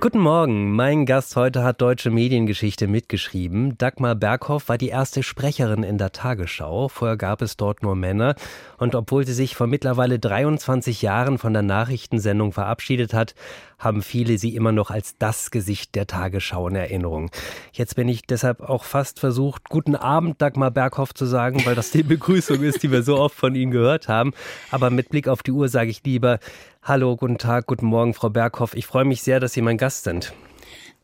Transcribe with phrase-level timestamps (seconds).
[0.00, 3.76] Guten Morgen, mein Gast heute hat deutsche Mediengeschichte mitgeschrieben.
[3.78, 6.86] Dagmar Berghoff war die erste Sprecherin in der Tagesschau.
[6.86, 8.36] Vorher gab es dort nur Männer.
[8.78, 13.34] Und obwohl sie sich vor mittlerweile 23 Jahren von der Nachrichtensendung verabschiedet hat,
[13.76, 17.30] haben viele sie immer noch als das Gesicht der Tagesschau in Erinnerung.
[17.72, 21.90] Jetzt bin ich deshalb auch fast versucht, guten Abend Dagmar Berghoff zu sagen, weil das
[21.90, 24.32] die Begrüßung ist, die wir so oft von Ihnen gehört haben.
[24.70, 26.38] Aber mit Blick auf die Uhr sage ich lieber,
[26.88, 28.74] Hallo, guten Tag, guten Morgen, Frau Berghoff.
[28.74, 30.32] Ich freue mich sehr, dass Sie mein Gast sind.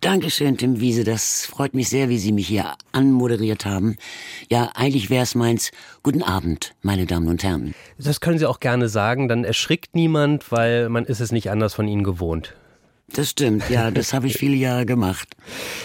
[0.00, 1.04] Dankeschön, Tim Wiese.
[1.04, 3.98] Das freut mich sehr, wie Sie mich hier anmoderiert haben.
[4.48, 5.72] Ja, eigentlich wäre es meins.
[6.02, 7.74] Guten Abend, meine Damen und Herren.
[7.98, 11.74] Das können Sie auch gerne sagen, dann erschrickt niemand, weil man ist es nicht anders
[11.74, 12.54] von Ihnen gewohnt.
[13.08, 15.36] Das stimmt, ja, das habe ich viele Jahre gemacht.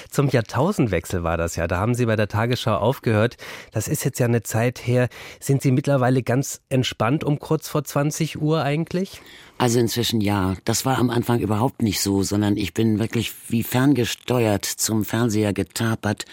[0.10, 1.68] Zum Jahrtausendwechsel war das ja.
[1.68, 3.36] Da haben Sie bei der Tagesschau aufgehört.
[3.72, 5.10] Das ist jetzt ja eine Zeit her.
[5.40, 9.22] Sind Sie mittlerweile ganz entspannt um kurz vor 20 Uhr eigentlich?
[9.58, 10.56] Also inzwischen ja.
[10.64, 15.52] Das war am Anfang überhaupt nicht so, sondern ich bin wirklich wie ferngesteuert zum Fernseher
[15.52, 16.24] getapert,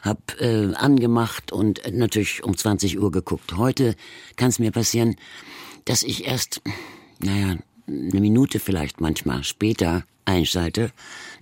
[0.00, 3.58] hab äh, angemacht und natürlich um 20 Uhr geguckt.
[3.58, 3.94] Heute
[4.36, 5.14] kann es mir passieren,
[5.84, 6.62] dass ich erst,
[7.20, 10.90] naja, eine Minute vielleicht manchmal später einschalte,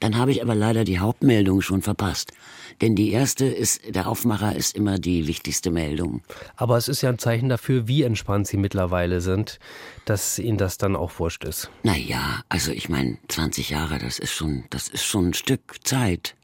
[0.01, 2.33] dann habe ich aber leider die Hauptmeldung schon verpasst.
[2.81, 6.23] Denn die erste ist, der Aufmacher ist immer die wichtigste Meldung.
[6.57, 9.59] Aber es ist ja ein Zeichen dafür, wie entspannt Sie mittlerweile sind,
[10.07, 11.71] dass Ihnen das dann auch wurscht ist.
[11.83, 16.35] Naja, also ich meine, 20 Jahre, das ist schon, das ist schon ein Stück Zeit.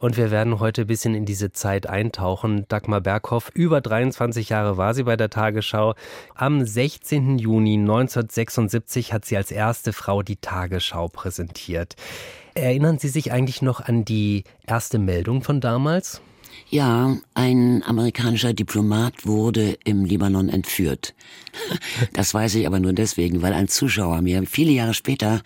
[0.00, 2.66] Und wir werden heute ein bisschen in diese Zeit eintauchen.
[2.68, 5.94] Dagmar Berghoff, über 23 Jahre war sie bei der Tagesschau.
[6.34, 7.38] Am 16.
[7.38, 11.96] Juni 1976 hat sie als erste Frau die Tagesschau präsentiert.
[12.54, 16.20] Erinnern Sie sich eigentlich noch an die erste Meldung von damals?
[16.70, 21.14] Ja, ein amerikanischer Diplomat wurde im Libanon entführt.
[22.12, 25.42] Das weiß ich aber nur deswegen, weil ein Zuschauer mir viele Jahre später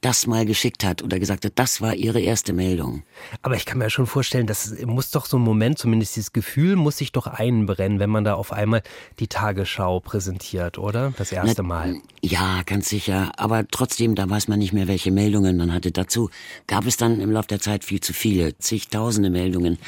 [0.00, 3.02] das mal geschickt hat oder gesagt hat, das war ihre erste Meldung.
[3.42, 6.76] Aber ich kann mir schon vorstellen, das muss doch so ein Moment, zumindest dieses Gefühl
[6.76, 8.82] muss sich doch einbrennen, wenn man da auf einmal
[9.18, 11.12] die Tagesschau präsentiert, oder?
[11.16, 11.96] Das erste Mal.
[12.22, 13.32] Ja, ganz sicher.
[13.36, 15.92] Aber trotzdem, da weiß man nicht mehr, welche Meldungen man hatte.
[15.92, 16.30] Dazu
[16.66, 19.78] gab es dann im Laufe der Zeit viel zu viele, zigtausende Meldungen.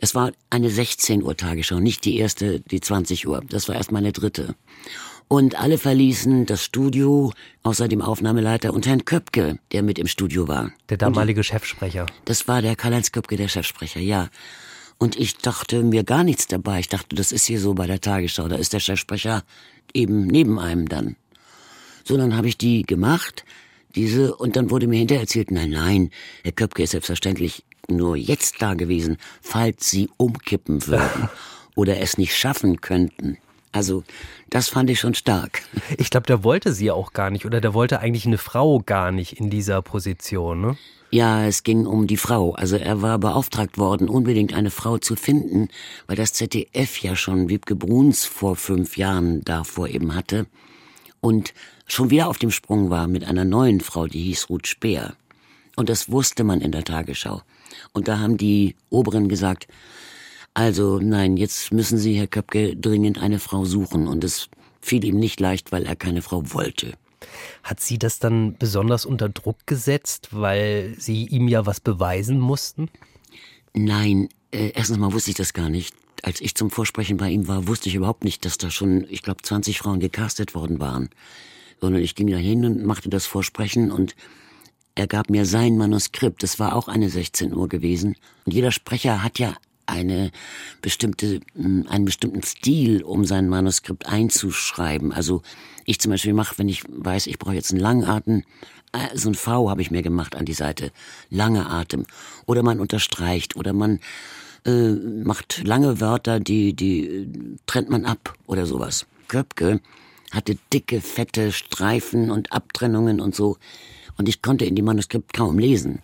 [0.00, 3.42] Es war eine 16 Uhr Tagesschau, nicht die erste, die 20 Uhr.
[3.48, 4.54] Das war erst meine dritte.
[5.26, 7.32] Und alle verließen das Studio,
[7.62, 10.72] außer dem Aufnahmeleiter und Herrn Köpke, der mit im Studio war.
[10.88, 12.06] Der damalige Chefsprecher.
[12.24, 14.30] Das war der Karl-Heinz Köpke, der Chefsprecher, ja.
[14.96, 16.80] Und ich dachte mir gar nichts dabei.
[16.80, 18.48] Ich dachte, das ist hier so bei der Tagesschau.
[18.48, 19.44] Da ist der Chefsprecher
[19.92, 21.16] eben neben einem dann.
[22.04, 23.44] So, dann habe ich die gemacht,
[23.94, 26.10] diese, und dann wurde mir hinterher erzählt, nein, nein,
[26.42, 31.28] Herr Köpke ist selbstverständlich nur jetzt da gewesen, falls sie umkippen würden
[31.74, 33.38] oder es nicht schaffen könnten.
[33.72, 34.02] Also,
[34.50, 35.62] das fand ich schon stark.
[35.98, 39.12] Ich glaube, der wollte sie auch gar nicht oder der wollte eigentlich eine Frau gar
[39.12, 40.76] nicht in dieser Position, ne?
[41.10, 42.52] Ja, es ging um die Frau.
[42.52, 45.68] Also er war beauftragt worden, unbedingt eine Frau zu finden,
[46.06, 50.46] weil das ZDF ja schon Wiebke Bruns vor fünf Jahren davor eben hatte
[51.20, 51.54] und
[51.86, 55.14] schon wieder auf dem Sprung war mit einer neuen Frau, die hieß Ruth Speer.
[55.78, 57.42] Und das wusste man in der Tagesschau.
[57.92, 59.68] Und da haben die Oberen gesagt,
[60.52, 64.08] also nein, jetzt müssen Sie, Herr Köpke, dringend eine Frau suchen.
[64.08, 64.48] Und es
[64.80, 66.94] fiel ihm nicht leicht, weil er keine Frau wollte.
[67.62, 72.90] Hat Sie das dann besonders unter Druck gesetzt, weil Sie ihm ja was beweisen mussten?
[73.72, 75.94] Nein, äh, erstens mal wusste ich das gar nicht.
[76.24, 79.22] Als ich zum Vorsprechen bei ihm war, wusste ich überhaupt nicht, dass da schon, ich
[79.22, 81.08] glaube, 20 Frauen gecastet worden waren.
[81.80, 84.16] Sondern ich ging da hin und machte das Vorsprechen und
[84.98, 86.42] er gab mir sein Manuskript.
[86.42, 88.16] Das war auch eine 16 Uhr gewesen.
[88.44, 89.54] Und jeder Sprecher hat ja
[89.86, 90.32] eine
[90.82, 95.12] bestimmte, hm, einen bestimmten Stil, um sein Manuskript einzuschreiben.
[95.12, 95.42] Also
[95.84, 98.42] ich zum Beispiel mache, wenn ich weiß, ich brauche jetzt einen Langatem,
[98.92, 100.90] äh, so ein V habe ich mir gemacht an die Seite,
[101.30, 102.04] lange Atem.
[102.46, 104.00] Oder man unterstreicht oder man
[104.66, 107.28] äh, macht lange Wörter, die die äh,
[107.66, 109.06] trennt man ab oder sowas.
[109.28, 109.80] Köpke
[110.32, 113.58] hatte dicke, fette Streifen und Abtrennungen und so
[114.18, 116.02] und ich konnte in dem Manuskript kaum lesen.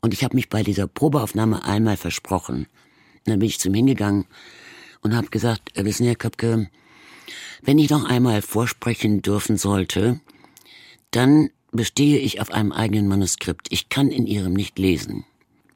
[0.00, 2.66] Und ich habe mich bei dieser Probeaufnahme einmal versprochen.
[2.66, 4.24] Und dann bin ich zum hingegangen
[5.02, 6.68] und habe gesagt, äh, wissen Sie, Herr Köpke,
[7.62, 10.20] wenn ich noch einmal vorsprechen dürfen sollte,
[11.10, 13.68] dann bestehe ich auf einem eigenen Manuskript.
[13.70, 15.24] Ich kann in Ihrem nicht lesen.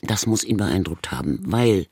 [0.01, 1.87] Das muss ihn beeindruckt haben, weil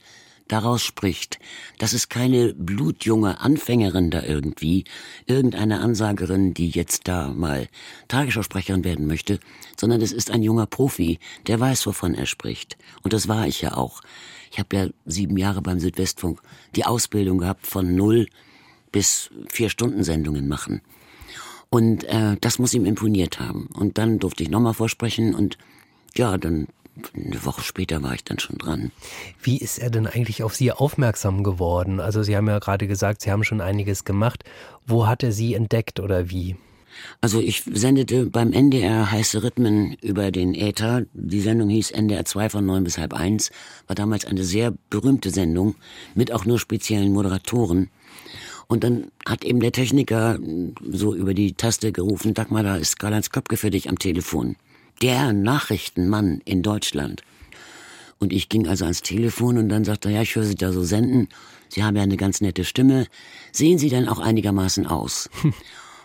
[0.52, 1.38] daraus spricht,
[1.78, 4.84] dass es keine blutjunge Anfängerin da irgendwie,
[5.26, 7.68] irgendeine Ansagerin, die jetzt da mal
[8.08, 9.40] Tagesschausprecherin werden möchte,
[9.80, 12.76] sondern es ist ein junger Profi, der weiß, wovon er spricht.
[13.02, 14.02] Und das war ich ja auch.
[14.50, 16.42] Ich habe ja sieben Jahre beim Südwestfunk
[16.76, 18.26] die Ausbildung gehabt von null
[18.92, 20.82] bis vier Stunden Sendungen machen.
[21.70, 23.70] Und äh, das muss ihm imponiert haben.
[23.72, 25.56] Und dann durfte ich nochmal vorsprechen und
[26.14, 26.66] ja, dann
[27.14, 28.92] eine Woche später war ich dann schon dran.
[29.42, 32.00] Wie ist er denn eigentlich auf Sie aufmerksam geworden?
[32.00, 34.44] Also Sie haben ja gerade gesagt, Sie haben schon einiges gemacht.
[34.86, 36.56] Wo hat er Sie entdeckt oder wie?
[37.22, 41.06] Also ich sendete beim NDR heiße Rhythmen über den Äther.
[41.14, 43.50] Die Sendung hieß NDR 2 von neun bis halb eins.
[43.86, 45.74] War damals eine sehr berühmte Sendung
[46.14, 47.90] mit auch nur speziellen Moderatoren.
[48.66, 50.38] Und dann hat eben der Techniker
[50.90, 54.56] so über die Taste gerufen, Dagmar, da ist Karl-Heinz Köpke für dich am Telefon
[55.02, 57.22] der Nachrichtenmann in Deutschland.
[58.18, 60.72] Und ich ging also ans Telefon und dann sagte er, ja, ich höre Sie da
[60.72, 61.28] so senden.
[61.68, 63.06] Sie haben ja eine ganz nette Stimme.
[63.50, 65.28] Sehen Sie denn auch einigermaßen aus?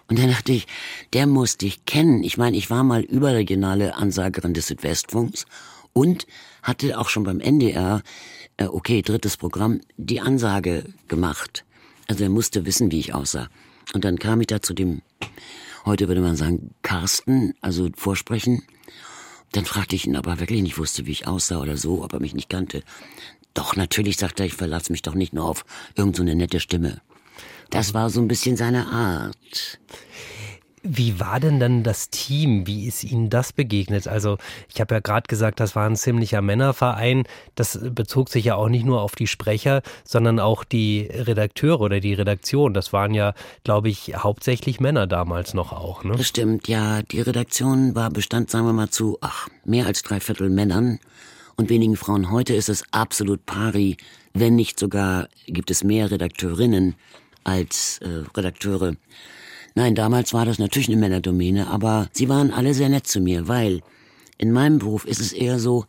[0.09, 0.67] Und dann dachte ich,
[1.11, 2.23] der muss dich kennen.
[2.23, 5.45] Ich meine, ich war mal überregionale Ansagerin des Südwestfunks
[5.91, 6.27] und
[6.63, 8.01] hatte auch schon beim NDR,
[8.55, 11.65] äh, okay, drittes Programm, die Ansage gemacht.
[12.07, 13.49] Also er musste wissen, wie ich aussah.
[13.93, 15.01] Und dann kam ich da zu dem,
[15.87, 18.63] heute würde man sagen, Carsten, also Vorsprechen.
[19.53, 22.13] Dann fragte ich ihn, ob er wirklich nicht wusste, wie ich aussah oder so, ob
[22.13, 22.83] er mich nicht kannte.
[23.53, 27.01] Doch, natürlich, sagte er, ich verlasse mich doch nicht nur auf irgendeine so nette Stimme.
[27.69, 29.79] Das war so ein bisschen seine Art.
[30.89, 32.65] Wie war denn dann das Team?
[32.65, 34.07] Wie ist Ihnen das begegnet?
[34.07, 34.37] Also
[34.73, 37.23] ich habe ja gerade gesagt, das war ein ziemlicher Männerverein.
[37.55, 41.99] Das bezog sich ja auch nicht nur auf die Sprecher, sondern auch die Redakteure oder
[41.99, 42.73] die Redaktion.
[42.73, 43.33] Das waren ja,
[43.65, 46.05] glaube ich, hauptsächlich Männer damals noch auch.
[46.05, 46.15] Ne?
[46.15, 47.01] Das stimmt, ja.
[47.01, 50.99] Die Redaktion war bestand, sagen wir mal, zu ach, mehr als drei Viertel Männern
[51.57, 52.31] und wenigen Frauen.
[52.31, 53.97] Heute ist es absolut pari.
[54.33, 56.95] Wenn nicht sogar gibt es mehr Redakteurinnen
[57.43, 58.95] als äh, Redakteure.
[59.77, 63.47] Nein, damals war das natürlich eine Männerdomäne, aber sie waren alle sehr nett zu mir,
[63.47, 63.83] weil
[64.39, 65.85] in meinem Beruf ist es eher so,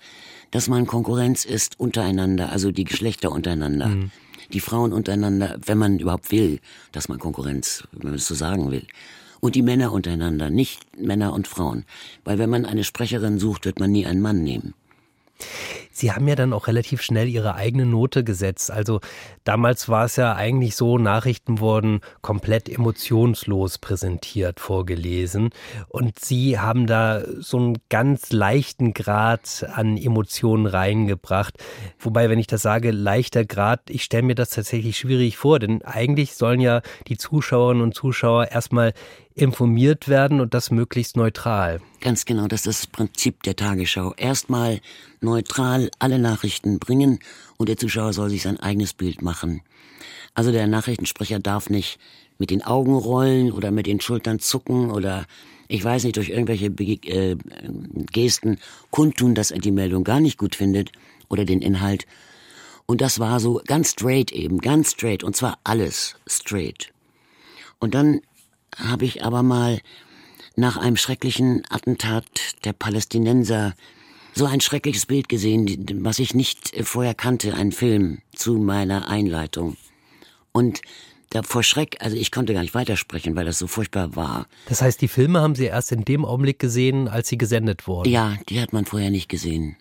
[0.51, 3.87] dass man Konkurrenz ist untereinander, also die Geschlechter untereinander.
[3.87, 4.11] Mhm.
[4.53, 6.61] Die Frauen untereinander, wenn man überhaupt will,
[6.93, 8.87] dass man Konkurrenz, wenn man es so sagen will.
[9.41, 11.87] Und die Männer untereinander, nicht Männer und Frauen.
[12.25, 14.75] Weil wenn man eine Sprecherin sucht, wird man nie einen Mann nehmen.
[15.99, 18.71] Sie haben ja dann auch relativ schnell Ihre eigene Note gesetzt.
[18.71, 19.01] Also
[19.43, 25.51] damals war es ja eigentlich so, Nachrichten wurden komplett emotionslos präsentiert, vorgelesen.
[25.89, 31.55] Und Sie haben da so einen ganz leichten Grad an Emotionen reingebracht.
[31.99, 35.83] Wobei, wenn ich das sage, leichter Grad, ich stelle mir das tatsächlich schwierig vor, denn
[35.83, 38.95] eigentlich sollen ja die Zuschauerinnen und Zuschauer erstmal
[39.35, 41.81] informiert werden und das möglichst neutral.
[42.01, 44.15] Ganz genau, das ist das Prinzip der Tagesschau.
[44.17, 44.81] Erstmal
[45.21, 47.19] neutral alle Nachrichten bringen
[47.57, 49.63] und der Zuschauer soll sich sein eigenes Bild machen.
[50.35, 51.99] Also der Nachrichtensprecher darf nicht
[52.39, 55.27] mit den Augen rollen oder mit den Schultern zucken oder
[55.69, 57.37] ich weiß nicht, durch irgendwelche Be äh,
[58.13, 58.59] Gesten
[58.91, 60.93] kundtun, dass er die Meldung gar nicht gut findet
[61.29, 62.07] oder den Inhalt.
[62.87, 66.91] Und das war so ganz straight eben, ganz straight und zwar alles straight.
[67.79, 68.21] Und dann
[68.77, 69.81] habe ich aber mal
[70.57, 72.25] nach einem schrecklichen Attentat
[72.65, 73.75] der Palästinenser
[74.35, 79.77] so ein schreckliches Bild gesehen, was ich nicht vorher kannte, ein Film zu meiner Einleitung.
[80.53, 80.81] Und
[81.31, 84.47] da vor Schreck, also ich konnte gar nicht weitersprechen, weil das so furchtbar war.
[84.67, 88.09] Das heißt, die Filme haben Sie erst in dem Augenblick gesehen, als sie gesendet wurden?
[88.09, 89.77] Ja, die hat man vorher nicht gesehen.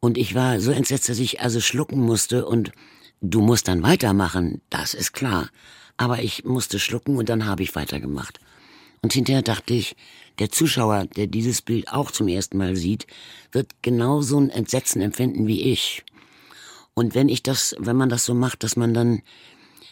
[0.00, 2.72] Und ich war so entsetzt, dass ich also schlucken musste und
[3.20, 5.48] du musst dann weitermachen, das ist klar.
[5.96, 8.40] Aber ich musste schlucken und dann habe ich weitergemacht.
[9.02, 9.94] Und hinterher dachte ich,
[10.38, 13.06] der Zuschauer, der dieses Bild auch zum ersten Mal sieht,
[13.52, 16.04] wird genauso ein Entsetzen empfinden wie ich.
[16.94, 19.22] Und wenn ich das, wenn man das so macht, dass man dann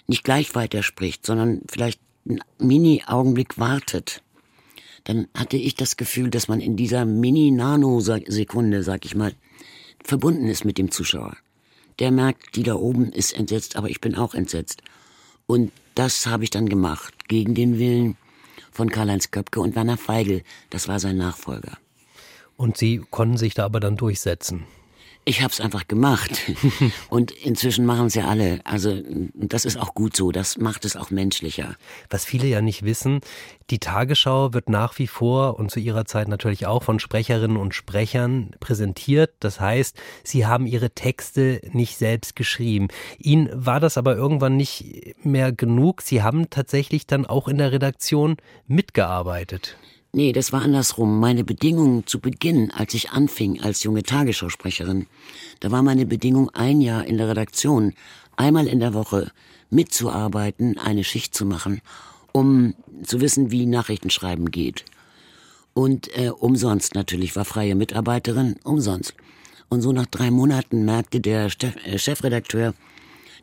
[0.07, 4.23] nicht gleich weiterspricht, sondern vielleicht einen Mini-Augenblick wartet,
[5.05, 9.33] dann hatte ich das Gefühl, dass man in dieser Mini-Nanosekunde, sag ich mal,
[10.05, 11.37] verbunden ist mit dem Zuschauer.
[11.99, 14.83] Der merkt, die da oben ist entsetzt, aber ich bin auch entsetzt.
[15.47, 18.17] Und das habe ich dann gemacht, gegen den Willen
[18.71, 20.43] von Karl-Heinz Köpke und Werner Feigl.
[20.71, 21.79] Das war sein Nachfolger.
[22.57, 24.67] Und Sie konnten sich da aber dann durchsetzen?
[25.31, 26.41] Ich habe es einfach gemacht.
[27.09, 28.59] Und inzwischen machen es ja alle.
[28.65, 29.01] Also
[29.33, 30.33] das ist auch gut so.
[30.33, 31.77] Das macht es auch menschlicher.
[32.09, 33.21] Was viele ja nicht wissen,
[33.71, 37.77] die Tagesschau wird nach wie vor und zu ihrer Zeit natürlich auch von Sprecherinnen und
[37.77, 39.31] Sprechern präsentiert.
[39.39, 42.89] Das heißt, sie haben ihre Texte nicht selbst geschrieben.
[43.17, 46.03] Ihnen war das aber irgendwann nicht mehr genug.
[46.03, 49.77] Sie haben tatsächlich dann auch in der Redaktion mitgearbeitet.
[50.13, 51.21] Nee, das war andersrum.
[51.21, 55.07] Meine Bedingung zu Beginn, als ich anfing als junge Tagesschausprecherin,
[55.61, 57.95] da war meine Bedingung ein Jahr in der Redaktion,
[58.37, 59.31] einmal in der Woche
[59.71, 61.81] mitzuarbeiten, eine Schicht zu machen,
[62.33, 62.75] um
[63.05, 64.85] zu wissen, wie Nachrichtenschreiben geht.
[65.75, 69.15] Und äh, umsonst natürlich, war freie Mitarbeiterin, umsonst.
[69.69, 72.75] Und so nach drei Monaten merkte der äh, Chefredakteur,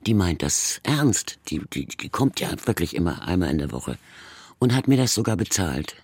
[0.05, 3.97] die meint das ernst, die, die, die kommt ja wirklich immer einmal in der Woche
[4.59, 5.95] und hat mir das sogar bezahlt.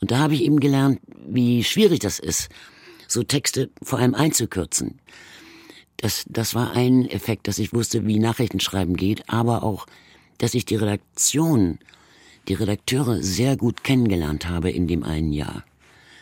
[0.00, 2.48] Und da habe ich eben gelernt, wie schwierig das ist,
[3.06, 5.00] so Texte vor allem einzukürzen.
[5.96, 9.86] Das, das war ein Effekt, dass ich wusste, wie Nachrichtenschreiben geht, aber auch,
[10.38, 11.78] dass ich die Redaktion,
[12.48, 15.64] die Redakteure sehr gut kennengelernt habe in dem einen Jahr.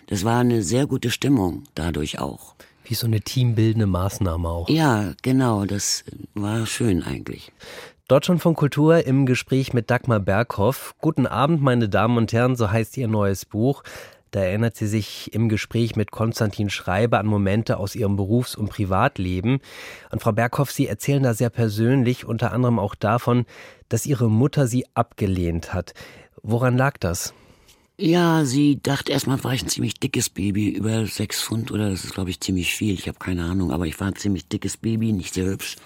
[0.07, 2.55] Das war eine sehr gute Stimmung dadurch auch.
[2.85, 4.69] Wie so eine teambildende Maßnahme auch.
[4.69, 6.05] Ja, genau, das
[6.35, 7.53] war schön eigentlich.
[8.09, 10.95] Deutschland von Kultur im Gespräch mit Dagmar Berghoff.
[10.99, 13.83] Guten Abend, meine Damen und Herren, so heißt ihr neues Buch.
[14.31, 18.71] Da erinnert sie sich im Gespräch mit Konstantin Schreiber an Momente aus ihrem Berufs- und
[18.71, 19.61] Privatleben.
[20.11, 23.45] Und Frau Berghoff, Sie erzählen da sehr persönlich, unter anderem auch davon,
[23.91, 25.93] dass Ihre Mutter Sie abgelehnt hat.
[26.43, 27.35] Woran lag das?
[27.99, 32.05] Ja, sie dachte erstmal, war ich ein ziemlich dickes Baby, über sechs Pfund oder das
[32.05, 32.95] ist, glaube ich, ziemlich viel.
[32.95, 35.77] Ich habe keine Ahnung, aber ich war ein ziemlich dickes Baby, nicht sehr hübsch.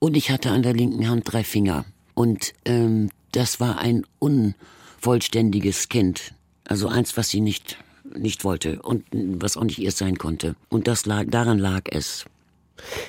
[0.00, 1.84] Und ich hatte an der linken Hand drei Finger.
[2.14, 6.34] Und ähm, das war ein unvollständiges Kind.
[6.64, 7.76] Also eins, was sie nicht,
[8.16, 10.56] nicht wollte und was auch nicht ihr sein konnte.
[10.70, 12.24] Und das lag, daran lag es.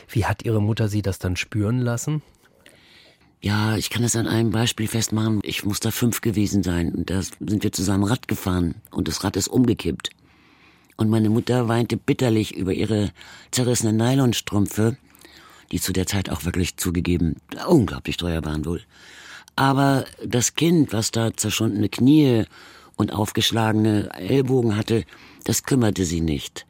[0.09, 2.21] Wie hat Ihre Mutter Sie das dann spüren lassen?
[3.39, 5.39] Ja, ich kann es an einem Beispiel festmachen.
[5.43, 6.93] Ich muss da fünf gewesen sein.
[6.93, 10.09] Und da sind wir zusammen Rad gefahren und das Rad ist umgekippt.
[10.97, 13.11] Und meine Mutter weinte bitterlich über ihre
[13.49, 14.97] zerrissenen Nylonstrümpfe
[15.71, 17.37] die zu der Zeit auch wirklich zugegeben
[17.67, 18.81] unglaublich teuer waren wohl.
[19.55, 22.45] Aber das Kind, was da zerschundene Knie
[22.95, 25.03] und aufgeschlagene Ellbogen hatte,
[25.43, 26.65] das kümmerte sie nicht.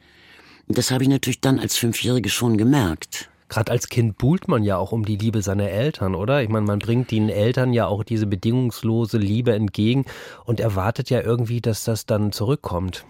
[0.68, 3.28] Das habe ich natürlich dann als Fünfjährige schon gemerkt.
[3.48, 6.42] Gerade als Kind buhlt man ja auch um die Liebe seiner Eltern, oder?
[6.42, 10.06] Ich meine, man bringt den Eltern ja auch diese bedingungslose Liebe entgegen
[10.46, 13.04] und erwartet ja irgendwie, dass das dann zurückkommt.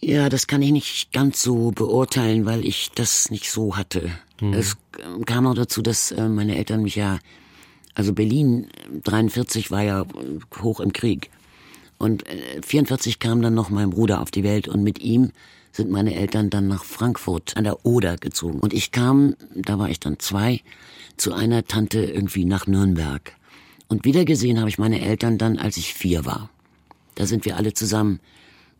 [0.00, 4.10] Ja, das kann ich nicht ganz so beurteilen, weil ich das nicht so hatte.
[4.40, 4.52] Mhm.
[4.52, 4.76] Es
[5.26, 7.18] kam noch dazu, dass äh, meine Eltern mich ja,
[7.94, 8.68] also Berlin
[9.04, 10.06] 43 war ja
[10.62, 11.30] hoch im Krieg.
[11.98, 12.24] Und
[12.62, 15.32] 44 äh, kam dann noch mein Bruder auf die Welt und mit ihm
[15.72, 18.60] sind meine Eltern dann nach Frankfurt an der Oder gezogen.
[18.60, 20.60] Und ich kam, da war ich dann zwei,
[21.16, 23.32] zu einer Tante irgendwie nach Nürnberg.
[23.88, 26.50] Und wiedergesehen habe ich meine Eltern dann, als ich vier war.
[27.16, 28.20] Da sind wir alle zusammen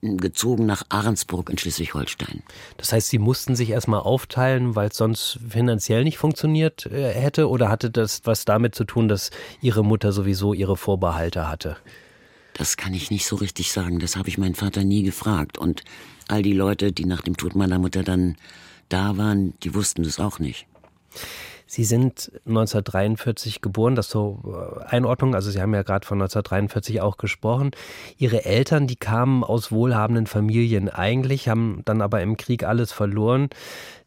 [0.01, 2.43] gezogen nach Ahrensburg in Schleswig-Holstein.
[2.77, 7.49] Das heißt, Sie mussten sich erstmal aufteilen, weil es sonst finanziell nicht funktioniert äh, hätte?
[7.49, 11.77] Oder hatte das was damit zu tun, dass Ihre Mutter sowieso ihre Vorbehalte hatte?
[12.55, 14.01] Das kann ich nicht so richtig sagen.
[14.01, 15.59] Das habe ich meinen Vater nie gefragt.
[15.59, 15.85] Und
[16.27, 18.37] all die Leute, die nach dem Tod meiner Mutter dann
[18.89, 20.67] da waren, die wussten das auch nicht.
[21.71, 27.03] Sie sind 1943 geboren, das so äh, Einordnung, also Sie haben ja gerade von 1943
[27.03, 27.73] auch gesprochen.
[28.17, 33.51] Ihre Eltern, die kamen aus wohlhabenden Familien eigentlich, haben dann aber im Krieg alles verloren.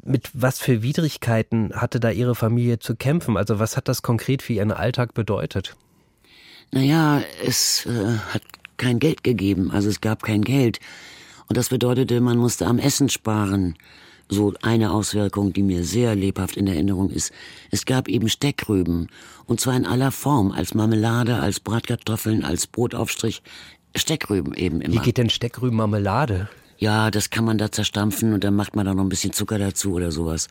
[0.04, 3.38] Mit was für Widrigkeiten hatte da Ihre Familie zu kämpfen?
[3.38, 5.76] Also was hat das konkret für Ihren Alltag bedeutet?
[6.72, 8.42] Naja, es äh, hat
[8.78, 10.80] kein Geld gegeben, also es gab kein Geld.
[11.48, 13.76] Und das bedeutete, man musste am Essen sparen
[14.32, 17.32] so eine Auswirkung, die mir sehr lebhaft in Erinnerung ist.
[17.70, 19.10] Es gab eben Steckrüben.
[19.46, 20.52] Und zwar in aller Form.
[20.52, 23.44] Als Marmelade, als Bratkartoffeln, als Brotaufstrich.
[23.94, 24.96] Steckrüben eben immer.
[24.96, 26.50] Wie geht denn Steckrübenmarmelade?
[26.78, 29.60] Ja, das kann man da zerstampfen und dann macht man da noch ein bisschen Zucker
[29.60, 30.48] dazu oder sowas.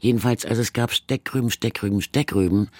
[0.00, 2.70] Jedenfalls, also es gab Steckrüben, Steckrüben, Steckrüben.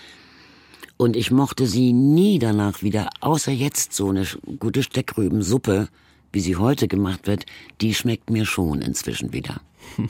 [0.97, 4.27] Und ich mochte sie nie danach wieder, außer jetzt so eine
[4.59, 5.89] gute Steckrübensuppe,
[6.33, 7.47] wie sie heute gemacht wird,
[7.81, 9.61] die schmeckt mir schon inzwischen wieder.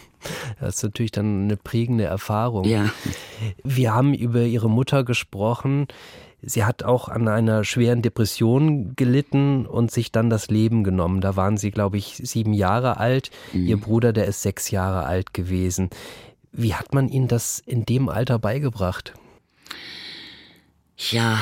[0.60, 2.64] Das ist natürlich dann eine prägende Erfahrung.
[2.64, 2.90] Ja.
[3.62, 5.86] Wir haben über Ihre Mutter gesprochen.
[6.42, 11.20] Sie hat auch an einer schweren Depression gelitten und sich dann das Leben genommen.
[11.20, 13.30] Da waren Sie, glaube ich, sieben Jahre alt.
[13.52, 13.66] Mhm.
[13.66, 15.90] Ihr Bruder, der ist sechs Jahre alt gewesen.
[16.52, 19.14] Wie hat man Ihnen das in dem Alter beigebracht?
[20.96, 21.38] Ja,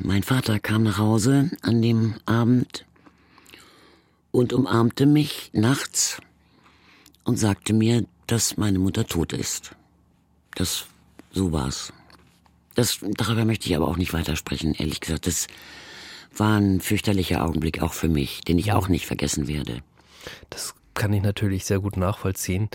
[0.00, 2.86] mein Vater kam nach Hause an dem Abend
[4.30, 6.20] und umarmte mich nachts
[7.24, 9.72] und sagte mir, dass meine Mutter tot ist.
[10.54, 10.86] Das,
[11.32, 11.92] so war's.
[12.74, 15.26] Das, darüber möchte ich aber auch nicht weitersprechen, ehrlich gesagt.
[15.26, 15.46] Das
[16.36, 19.82] war ein fürchterlicher Augenblick auch für mich, den ich auch nicht vergessen werde.
[20.48, 22.68] Das kann ich natürlich sehr gut nachvollziehen.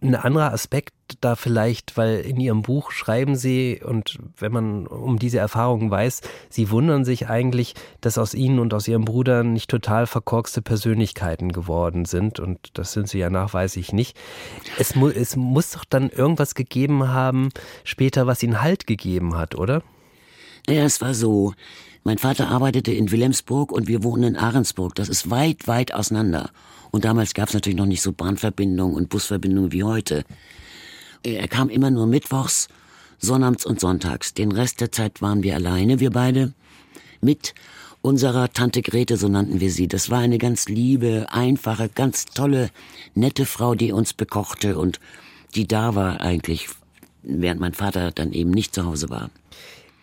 [0.00, 5.18] Ein anderer Aspekt da vielleicht, weil in Ihrem Buch schreiben Sie, und wenn man um
[5.18, 9.68] diese Erfahrungen weiß, Sie wundern sich eigentlich, dass aus Ihnen und aus Ihrem Bruder nicht
[9.68, 12.38] total verkorkste Persönlichkeiten geworden sind.
[12.38, 14.16] Und das sind Sie ja nachweislich nicht.
[14.78, 17.48] Es, mu es muss doch dann irgendwas gegeben haben,
[17.82, 19.82] später, was Ihnen Halt gegeben hat, oder?
[20.68, 21.54] Ja, es war so.
[22.04, 24.94] Mein Vater arbeitete in Wilhelmsburg und wir wohnen in Ahrensburg.
[24.94, 26.50] Das ist weit, weit auseinander.
[26.90, 30.24] Und damals gab es natürlich noch nicht so Bahnverbindungen und Busverbindungen wie heute.
[31.22, 32.68] Er kam immer nur mittwochs,
[33.18, 34.34] sonnabends und sonntags.
[34.34, 36.54] Den Rest der Zeit waren wir alleine, wir beide,
[37.20, 37.54] mit
[38.00, 39.88] unserer Tante Grete, so nannten wir sie.
[39.88, 42.70] Das war eine ganz liebe, einfache, ganz tolle,
[43.14, 45.00] nette Frau, die uns bekochte und
[45.54, 46.68] die da war eigentlich,
[47.22, 49.30] während mein Vater dann eben nicht zu Hause war.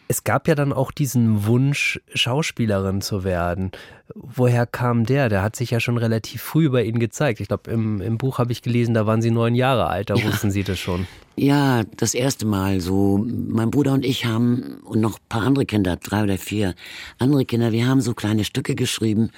[0.08, 3.72] Es gab ja dann auch diesen Wunsch, Schauspielerin zu werden.
[4.14, 5.30] Woher kam der?
[5.30, 7.40] Der hat sich ja schon relativ früh bei Ihnen gezeigt.
[7.40, 10.16] Ich glaube, im, im Buch habe ich gelesen, da waren Sie neun Jahre alt, da
[10.16, 10.26] ja.
[10.26, 11.08] wussten Sie das schon.
[11.36, 13.26] Ja, das erste Mal so.
[13.28, 16.76] Mein Bruder und ich haben, und noch ein paar andere Kinder, drei oder vier
[17.18, 19.32] andere Kinder, wir haben so kleine Stücke geschrieben,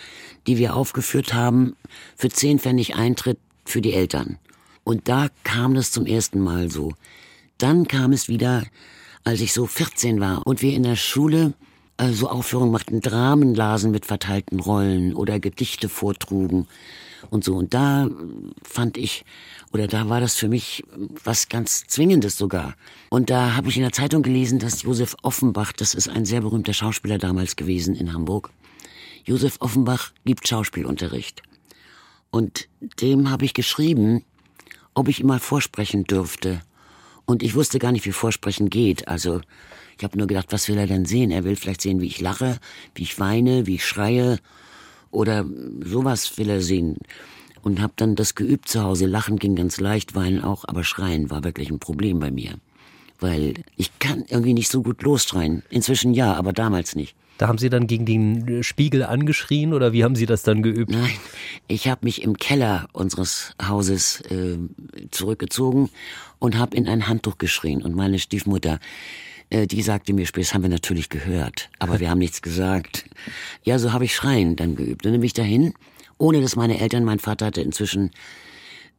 [0.47, 1.75] die wir aufgeführt haben
[2.17, 4.37] für zehn Pfennig Eintritt für die Eltern.
[4.83, 6.93] Und da kam das zum ersten Mal so.
[7.57, 8.63] Dann kam es wieder
[9.23, 11.53] als ich so 14 war und wir in der Schule
[11.97, 16.67] äh, so Aufführungen machten, Dramen lasen mit verteilten Rollen oder Gedichte vortrugen
[17.29, 17.55] und so.
[17.55, 18.09] Und da
[18.63, 19.25] fand ich,
[19.73, 20.83] oder da war das für mich
[21.23, 22.75] was ganz Zwingendes sogar.
[23.09, 26.41] Und da habe ich in der Zeitung gelesen, dass Josef Offenbach, das ist ein sehr
[26.41, 28.51] berühmter Schauspieler damals gewesen in Hamburg,
[29.25, 31.41] Josef Offenbach gibt Schauspielunterricht.
[32.29, 32.69] Und
[33.01, 34.23] dem habe ich geschrieben,
[34.93, 36.61] ob ich ihm mal vorsprechen dürfte.
[37.27, 39.07] Und ich wusste gar nicht, wie Vorsprechen geht.
[39.09, 39.41] Also
[39.97, 41.29] ich habe nur gedacht, was will er denn sehen?
[41.29, 42.57] Er will vielleicht sehen, wie ich lache,
[42.95, 44.39] wie ich weine, wie ich schreie
[45.11, 45.45] oder
[45.83, 46.97] sowas will er sehen.
[47.61, 49.07] Und habe dann das geübt zu Hause.
[49.07, 52.55] Lachen ging ganz leicht, weinen auch, aber schreien war wirklich ein Problem bei mir.
[53.19, 55.63] Weil ich kann irgendwie nicht so gut losschreien.
[55.69, 57.13] Inzwischen ja, aber damals nicht.
[57.37, 60.91] Da haben Sie dann gegen den Spiegel angeschrien oder wie haben Sie das dann geübt?
[60.91, 61.17] Nein,
[61.67, 64.57] ich habe mich im Keller unseres Hauses äh,
[65.11, 65.89] zurückgezogen
[66.39, 67.81] und habe in ein Handtuch geschrien.
[67.81, 68.79] Und meine Stiefmutter,
[69.49, 73.05] äh, die sagte mir später, das haben wir natürlich gehört, aber wir haben nichts gesagt.
[73.63, 75.05] Ja, so habe ich Schreien dann geübt.
[75.05, 75.73] Dann bin ich dahin,
[76.17, 78.11] ohne dass meine Eltern, mein Vater hatte inzwischen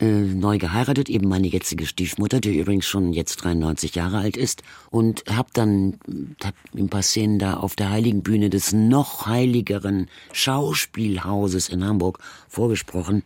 [0.00, 4.62] äh, neu geheiratet, eben meine jetzige Stiefmutter, die übrigens schon jetzt 93 Jahre alt ist,
[4.90, 5.98] und hab dann
[6.42, 12.20] hab ein paar Szenen da auf der heiligen Bühne des noch heiligeren Schauspielhauses in Hamburg
[12.48, 13.24] vorgesprochen.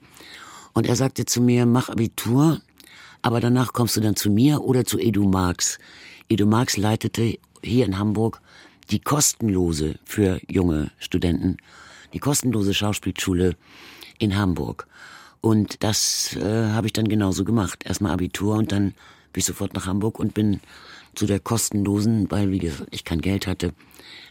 [0.73, 2.63] Und er sagte zu mir, mach Abitur,
[3.23, 5.79] aber danach kommst du dann zu mir oder zu Edu Marx.
[6.29, 8.41] Edu Marx leitete hier in Hamburg
[8.91, 11.57] die kostenlose für junge Studenten,
[12.13, 13.57] die kostenlose Schauspielschule
[14.19, 14.87] in Hamburg.
[15.41, 17.85] Und das äh, habe ich dann genauso gemacht.
[17.85, 18.95] Erstmal Abitur und dann
[19.33, 20.61] bin ich sofort nach Hamburg und bin
[21.15, 23.73] zu der kostenlosen, weil wie gesagt, ich kein Geld hatte,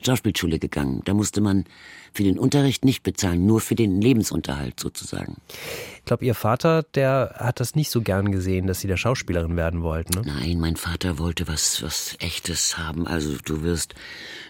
[0.05, 1.01] Schauspielschule gegangen.
[1.05, 1.65] Da musste man
[2.13, 5.37] für den Unterricht nicht bezahlen, nur für den Lebensunterhalt sozusagen.
[5.97, 9.55] Ich glaube, Ihr Vater, der hat das nicht so gern gesehen, dass Sie der Schauspielerin
[9.55, 10.19] werden wollten.
[10.19, 10.23] Ne?
[10.25, 13.07] Nein, mein Vater wollte was, was Echtes haben.
[13.07, 13.95] Also du wirst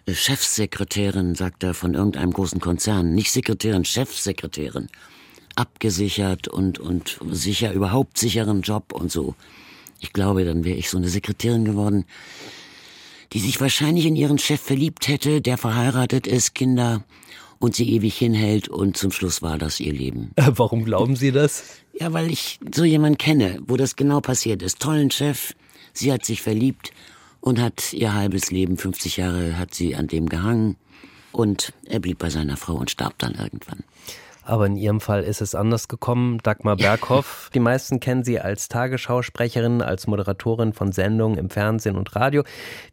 [0.05, 3.13] äh, Chefsekretärin, sagt er, von irgendeinem großen Konzern.
[3.13, 4.87] Nicht Sekretärin, Chefsekretärin.
[5.55, 9.35] Abgesichert und, und sicher, überhaupt sicheren Job und so.
[9.99, 12.05] Ich glaube, dann wäre ich so eine Sekretärin geworden,
[13.33, 17.03] die sich wahrscheinlich in ihren Chef verliebt hätte, der verheiratet ist, Kinder
[17.59, 20.31] und sie ewig hinhält und zum Schluss war das ihr Leben.
[20.35, 21.63] Warum glauben Sie das?
[21.93, 24.79] Ja, weil ich so jemand kenne, wo das genau passiert ist.
[24.79, 25.53] Tollen Chef,
[25.93, 26.91] sie hat sich verliebt
[27.39, 30.75] und hat ihr halbes Leben, 50 Jahre hat sie an dem gehangen
[31.31, 33.83] und er blieb bei seiner Frau und starb dann irgendwann.
[34.43, 36.39] Aber in Ihrem Fall ist es anders gekommen.
[36.39, 42.15] Dagmar Berghoff, die meisten kennen sie als Tagesschausprecherin, als Moderatorin von Sendungen im Fernsehen und
[42.15, 42.43] Radio.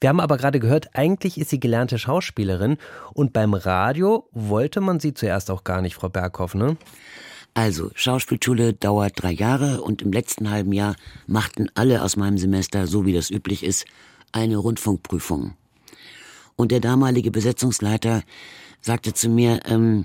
[0.01, 2.77] Wir haben aber gerade gehört, eigentlich ist sie gelernte Schauspielerin
[3.15, 6.77] und beim Radio wollte man sie zuerst auch gar nicht, Frau Berghoff, ne?
[7.55, 10.95] Also, Schauspielschule dauert drei Jahre und im letzten halben Jahr
[11.27, 13.85] machten alle aus meinem Semester, so wie das üblich ist,
[14.33, 15.55] eine Rundfunkprüfung.
[16.55, 18.23] Und der damalige Besetzungsleiter
[18.81, 20.05] sagte zu mir, ähm,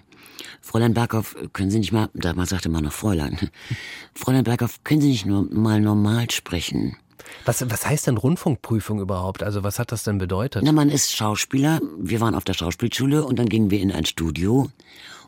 [0.62, 3.49] Fräulein Berghoff, können Sie nicht mal, damals sagte man noch Fräulein,
[4.15, 6.97] Fräulein Berghoff, können Sie nicht nur mal normal sprechen?
[7.45, 9.43] Was, was heißt denn Rundfunkprüfung überhaupt?
[9.43, 10.63] Also was hat das denn bedeutet?
[10.63, 11.81] Na, man ist Schauspieler.
[11.97, 14.69] Wir waren auf der Schauspielschule und dann gingen wir in ein Studio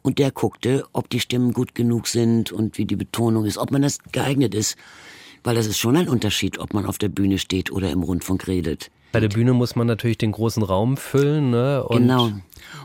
[0.01, 3.71] und der guckte, ob die Stimmen gut genug sind und wie die Betonung ist, ob
[3.71, 4.77] man das geeignet ist.
[5.43, 8.47] Weil das ist schon ein Unterschied, ob man auf der Bühne steht oder im Rundfunk
[8.47, 8.91] redet.
[9.15, 11.49] Bei der Bühne muss man natürlich den großen Raum füllen.
[11.49, 11.83] Ne?
[11.83, 12.31] Und genau.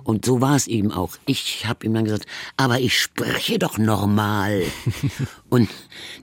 [0.05, 1.17] Und so war es eben auch.
[1.27, 4.63] Ich habe ihm dann gesagt, aber ich spreche doch normal.
[5.51, 5.69] und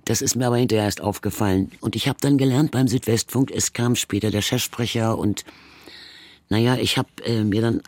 [0.05, 1.71] das ist mir aber hinterher erst aufgefallen.
[1.81, 5.43] Und ich habe dann gelernt beim Südwestfunk, es kam später der Chefsprecher und
[6.49, 7.81] naja, ich habe äh, mir dann,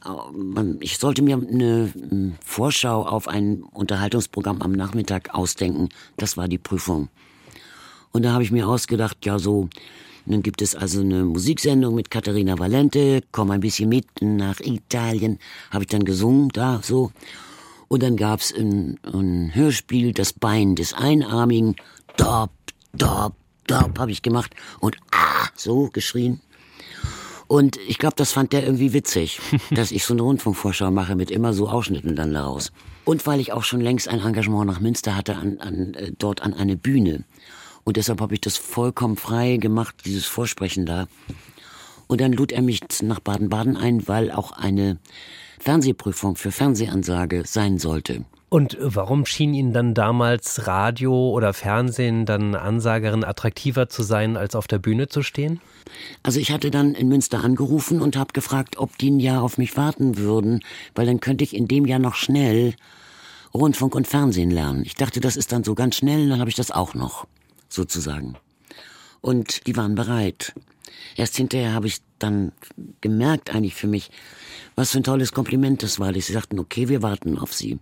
[0.81, 5.87] ich sollte mir eine äh, Vorschau auf ein Unterhaltungsprogramm am Nachmittag ausdenken.
[6.17, 7.07] Das war die Prüfung.
[8.11, 9.69] Und da habe ich mir ausgedacht, ja so,
[10.31, 15.39] dann gibt es also eine Musiksendung mit Katharina Valente, komm ein bisschen mit nach Italien,
[15.71, 17.11] habe ich dann gesungen, da so.
[17.87, 21.75] Und dann gab's ein, ein Hörspiel, das Bein des Einarmigen,
[22.17, 22.51] dop,
[22.93, 23.33] dop,
[23.65, 26.41] dop, habe ich gemacht und ah, so geschrien.
[27.47, 31.31] Und ich glaube, das fand der irgendwie witzig, dass ich so eine Rundfunkvorschau mache mit
[31.31, 32.71] immer so Ausschnitten dann daraus.
[33.05, 36.43] Und weil ich auch schon längst ein Engagement nach Münster hatte, an, an, äh, dort
[36.43, 37.23] an eine Bühne.
[37.83, 41.07] Und deshalb habe ich das vollkommen frei gemacht, dieses Vorsprechen da.
[42.07, 44.97] Und dann lud er mich nach Baden-Baden ein, weil auch eine
[45.59, 48.25] Fernsehprüfung für Fernsehansage sein sollte.
[48.49, 54.55] Und warum schien Ihnen dann damals Radio oder Fernsehen dann Ansagerin attraktiver zu sein, als
[54.55, 55.61] auf der Bühne zu stehen?
[56.23, 59.59] Also ich hatte dann in Münster angerufen und habe gefragt, ob die ein Jahr auf
[59.59, 60.61] mich warten würden,
[60.95, 62.73] weil dann könnte ich in dem Jahr noch schnell
[63.53, 64.83] Rundfunk und Fernsehen lernen.
[64.83, 67.27] Ich dachte, das ist dann so ganz schnell, dann habe ich das auch noch
[67.69, 68.35] sozusagen.
[69.21, 70.53] Und die waren bereit.
[71.15, 72.51] Erst hinterher habe ich dann
[73.01, 74.11] gemerkt eigentlich für mich,
[74.75, 76.13] was für ein tolles Kompliment das war.
[76.13, 77.79] Sie sagten, okay, wir warten auf Sie.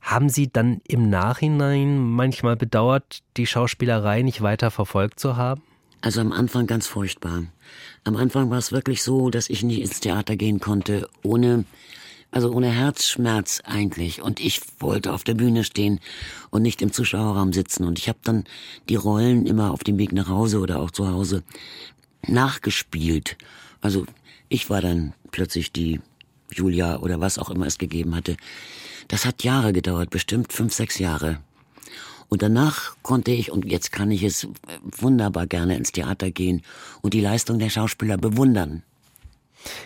[0.00, 5.62] Haben Sie dann im Nachhinein manchmal bedauert, die Schauspielerei nicht weiter verfolgt zu haben?
[6.00, 7.44] Also am Anfang ganz furchtbar.
[8.02, 11.64] Am Anfang war es wirklich so, dass ich nicht ins Theater gehen konnte, ohne
[12.32, 14.22] also ohne Herzschmerz eigentlich.
[14.22, 16.00] Und ich wollte auf der Bühne stehen
[16.50, 17.84] und nicht im Zuschauerraum sitzen.
[17.84, 18.44] Und ich habe dann
[18.88, 21.44] die Rollen immer auf dem Weg nach Hause oder auch zu Hause
[22.26, 23.36] nachgespielt.
[23.80, 24.06] Also
[24.48, 26.00] ich war dann plötzlich die
[26.50, 28.36] Julia oder was auch immer es gegeben hatte.
[29.08, 31.40] Das hat Jahre gedauert, bestimmt fünf, sechs Jahre.
[32.28, 34.48] Und danach konnte ich, und jetzt kann ich es
[34.82, 36.62] wunderbar gerne ins Theater gehen
[37.02, 38.84] und die Leistung der Schauspieler bewundern.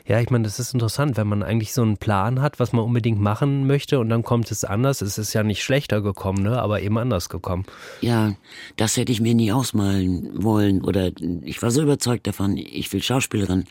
[0.06, 2.84] Ja, ich meine, das ist interessant, wenn man eigentlich so einen Plan hat, was man
[2.84, 5.02] unbedingt machen möchte und dann kommt es anders.
[5.02, 6.60] Es ist ja nicht schlechter gekommen, ne?
[6.60, 7.64] aber eben anders gekommen.
[8.00, 8.34] Ja,
[8.76, 11.10] das hätte ich mir nie ausmalen wollen oder
[11.42, 13.64] ich war so überzeugt davon, ich will Schauspielerin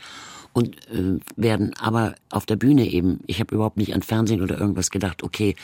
[0.52, 3.20] und äh, werden, aber auf der Bühne eben.
[3.26, 5.22] Ich habe überhaupt nicht an Fernsehen oder irgendwas gedacht.
[5.22, 5.54] Okay,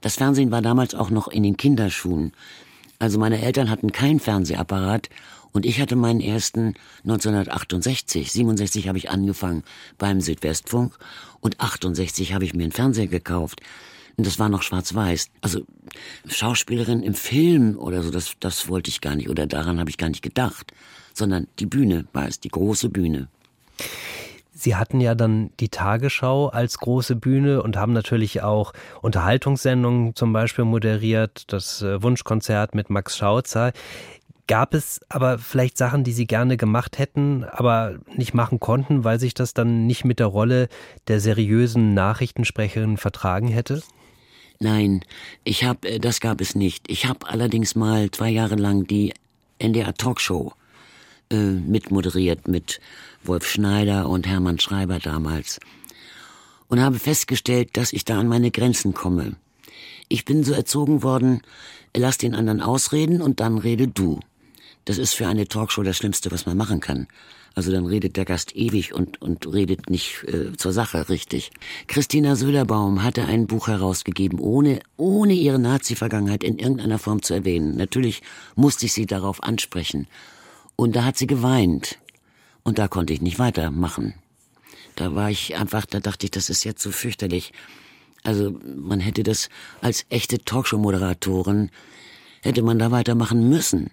[0.00, 2.32] das Fernsehen war damals auch noch in den Kinderschuhen.
[3.00, 5.08] Also meine Eltern hatten keinen Fernsehapparat
[5.52, 8.32] und ich hatte meinen ersten 1968.
[8.32, 9.64] 67 habe ich angefangen
[9.96, 10.98] beim Südwestfunk
[11.40, 13.60] und 68 habe ich mir einen Fernseher gekauft.
[14.16, 15.30] Und das war noch schwarz-weiß.
[15.40, 15.62] Also
[16.26, 19.96] Schauspielerin im Film oder so, das, das wollte ich gar nicht oder daran habe ich
[19.96, 20.72] gar nicht gedacht.
[21.14, 23.28] Sondern die Bühne war es, die große Bühne.
[24.60, 30.32] Sie hatten ja dann die Tagesschau als große Bühne und haben natürlich auch Unterhaltungssendungen zum
[30.32, 33.72] Beispiel moderiert, das äh, Wunschkonzert mit Max Schautzer.
[34.48, 39.20] Gab es aber vielleicht Sachen, die Sie gerne gemacht hätten, aber nicht machen konnten, weil
[39.20, 40.68] sich das dann nicht mit der Rolle
[41.06, 43.82] der seriösen Nachrichtensprecherin vertragen hätte?
[44.58, 45.02] Nein,
[45.44, 46.90] ich habe, äh, das gab es nicht.
[46.90, 49.12] Ich habe allerdings mal zwei Jahre lang die
[49.58, 50.52] NDR Talkshow
[51.30, 52.80] äh, mitmoderiert mit
[53.22, 55.60] Wolf Schneider und Hermann Schreiber damals
[56.68, 59.36] und habe festgestellt, dass ich da an meine Grenzen komme.
[60.08, 61.42] Ich bin so erzogen worden,
[61.94, 64.20] lass den anderen ausreden und dann rede du.
[64.88, 67.08] Das ist für eine Talkshow das Schlimmste, was man machen kann.
[67.54, 71.50] Also dann redet der Gast ewig und, und redet nicht äh, zur Sache richtig.
[71.88, 77.76] Christina Söderbaum hatte ein Buch herausgegeben, ohne, ohne ihre Nazi-Vergangenheit in irgendeiner Form zu erwähnen.
[77.76, 78.22] Natürlich
[78.56, 80.06] musste ich sie darauf ansprechen.
[80.74, 81.98] Und da hat sie geweint.
[82.62, 84.14] Und da konnte ich nicht weitermachen.
[84.96, 87.52] Da war ich einfach, da dachte ich, das ist jetzt so fürchterlich.
[88.22, 89.50] Also man hätte das
[89.82, 91.68] als echte Talkshow-Moderatorin,
[92.40, 93.90] hätte man da weitermachen müssen.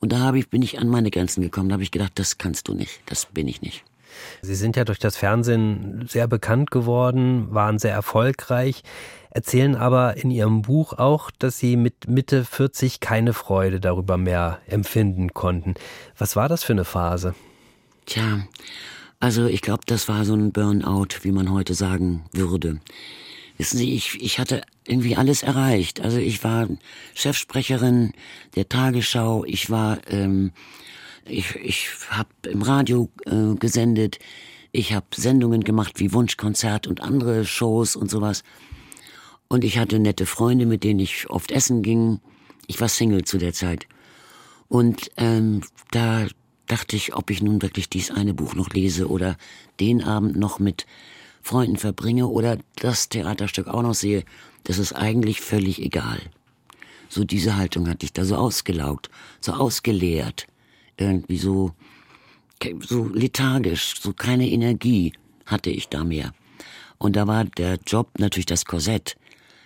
[0.00, 1.68] Und da habe ich, bin ich an meine Grenzen gekommen.
[1.68, 3.84] Da habe ich gedacht, das kannst du nicht, das bin ich nicht.
[4.42, 8.82] Sie sind ja durch das Fernsehen sehr bekannt geworden, waren sehr erfolgreich,
[9.30, 14.58] erzählen aber in Ihrem Buch auch, dass Sie mit Mitte 40 keine Freude darüber mehr
[14.66, 15.74] empfinden konnten.
[16.18, 17.34] Was war das für eine Phase?
[18.06, 18.40] Tja,
[19.20, 22.80] also ich glaube, das war so ein Burnout, wie man heute sagen würde.
[23.58, 26.00] Wissen Sie, ich, ich hatte irgendwie alles erreicht.
[26.00, 26.68] Also ich war
[27.14, 28.12] Chefsprecherin
[28.56, 30.52] der Tagesschau, ich war, ähm,
[31.24, 34.18] ich, ich habe im Radio äh, gesendet,
[34.72, 38.42] ich habe Sendungen gemacht wie Wunschkonzert und andere Shows und sowas.
[39.48, 42.20] Und ich hatte nette Freunde, mit denen ich oft essen ging.
[42.66, 43.86] Ich war Single zu der Zeit.
[44.68, 46.26] Und ähm, da
[46.66, 49.36] dachte ich, ob ich nun wirklich dies eine Buch noch lese oder
[49.80, 50.86] den Abend noch mit
[51.42, 54.24] Freunden verbringe oder das Theaterstück auch noch sehe,
[54.64, 56.20] das ist eigentlich völlig egal.
[57.08, 60.46] So diese Haltung hatte ich da so ausgelaugt, so ausgeleert,
[60.96, 61.72] irgendwie so,
[62.80, 65.12] so lethargisch, so keine Energie
[65.46, 66.32] hatte ich da mehr.
[66.98, 69.16] Und da war der Job natürlich das Korsett.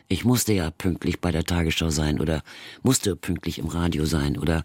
[0.09, 2.43] Ich musste ja pünktlich bei der Tagesschau sein oder
[2.83, 4.65] musste pünktlich im Radio sein oder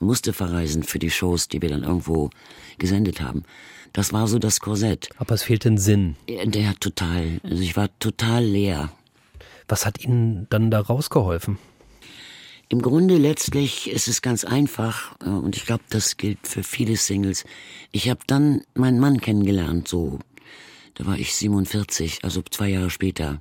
[0.00, 2.30] musste verreisen für die Shows, die wir dann irgendwo
[2.78, 3.44] gesendet haben.
[3.92, 5.08] Das war so das Korsett.
[5.18, 6.16] Aber es fehlt den Sinn.
[6.28, 8.92] Der, der total, also ich war total leer.
[9.70, 11.56] Was hat Ihnen dann da rausgeholfen?
[12.68, 16.96] Im Grunde letztlich ist es ganz einfach äh, und ich glaube, das gilt für viele
[16.96, 17.44] Singles.
[17.92, 20.18] Ich habe dann meinen Mann kennengelernt, so,
[20.94, 23.40] da war ich 47, also zwei Jahre später.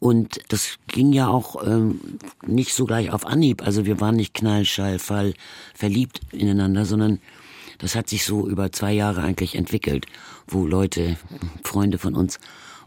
[0.00, 3.62] Und das ging ja auch ähm, nicht so gleich auf Anhieb.
[3.62, 5.34] Also wir waren nicht knallschallfall
[5.72, 7.20] verliebt ineinander, sondern
[7.78, 10.06] das hat sich so über zwei Jahre eigentlich entwickelt,
[10.48, 11.16] wo Leute,
[11.62, 12.40] Freunde von uns,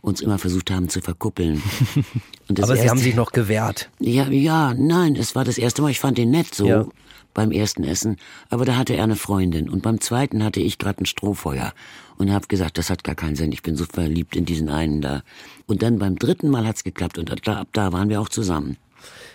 [0.06, 1.62] uns immer versucht haben zu verkuppeln.
[2.62, 3.90] Aber Sie haben sich noch gewehrt.
[4.00, 6.68] Ja, ja, nein, es war das erste Mal, ich fand ihn nett so.
[6.68, 6.86] Ja.
[7.34, 8.16] Beim ersten Essen,
[8.50, 11.74] aber da hatte er eine Freundin und beim zweiten hatte ich gerade ein Strohfeuer
[12.18, 15.02] und habe gesagt, das hat gar keinen Sinn, ich bin so verliebt in diesen einen
[15.02, 15.22] da.
[15.66, 18.78] Und dann beim dritten Mal hat's geklappt und ab da waren wir auch zusammen.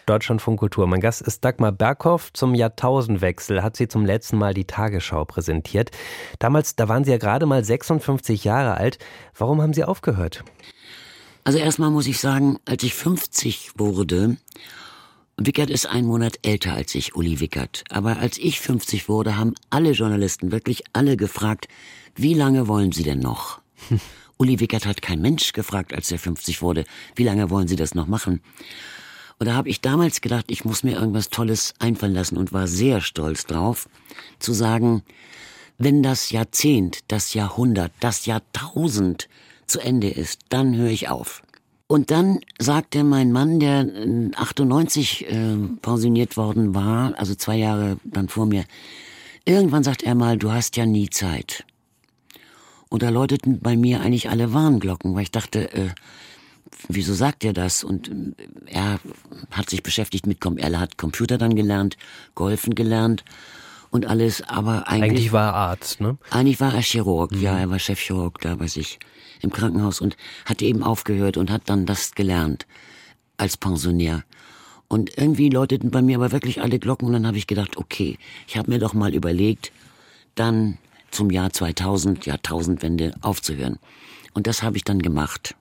[0.06, 0.86] Deutschlandfunk Kultur.
[0.86, 2.32] Mein Gast ist Dagmar Berghoff.
[2.32, 5.90] Zum Jahrtausendwechsel hat sie zum letzten Mal die Tagesschau präsentiert.
[6.38, 8.98] Damals, da waren Sie ja gerade mal 56 Jahre alt.
[9.36, 10.44] Warum haben Sie aufgehört?
[11.44, 14.36] Also erstmal muss ich sagen, als ich 50 wurde,
[15.42, 17.84] Wickert ist ein Monat älter als ich, Uli Wickert.
[17.88, 21.66] Aber als ich 50 wurde, haben alle Journalisten, wirklich alle gefragt,
[22.14, 23.60] wie lange wollen Sie denn noch?
[24.36, 26.84] Uli Wickert hat kein Mensch gefragt, als er 50 wurde,
[27.14, 28.42] wie lange wollen Sie das noch machen?
[29.40, 32.68] Und da habe ich damals gedacht, ich muss mir irgendwas Tolles einfallen lassen und war
[32.68, 33.88] sehr stolz drauf,
[34.38, 35.02] zu sagen,
[35.78, 39.30] wenn das Jahrzehnt, das Jahrhundert, das Jahrtausend
[39.66, 41.42] zu Ende ist, dann höre ich auf.
[41.86, 43.88] Und dann sagte mein Mann, der
[44.36, 48.64] 98 äh, pensioniert worden war, also zwei Jahre dann vor mir,
[49.46, 51.64] irgendwann sagt er mal, du hast ja nie Zeit.
[52.90, 55.88] Und da läuteten bei mir eigentlich alle Warnglocken, weil ich dachte, äh,
[56.88, 57.84] wieso sagt er das?
[57.84, 58.32] Und äh,
[58.66, 59.00] er
[59.50, 61.96] hat sich beschäftigt mit, er hat Computer dann gelernt,
[62.34, 63.24] Golfen gelernt
[63.90, 65.10] und alles, aber eigentlich...
[65.10, 66.18] Eigentlich war er Arzt, ne?
[66.30, 67.42] Eigentlich war er Chirurg, mhm.
[67.42, 68.98] ja, er war Chefchirurg da bei sich
[69.40, 72.66] im Krankenhaus und hat eben aufgehört und hat dann das gelernt
[73.36, 74.22] als Pensionär.
[74.88, 78.18] Und irgendwie läuteten bei mir aber wirklich alle Glocken und dann habe ich gedacht, okay,
[78.48, 79.72] ich habe mir doch mal überlegt,
[80.34, 80.78] dann
[81.10, 83.78] zum Jahr 2000, Jahrtausendwende aufzuhören.
[84.34, 85.54] Und das habe ich dann gemacht